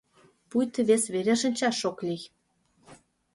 [0.49, 2.23] Пуйто вес вере шинчаш ок лий!»